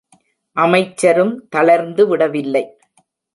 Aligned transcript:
அமைச்சரும் 0.55 1.47
தளர்ந்து 1.49 2.07
விடவில்லை. 2.07 2.63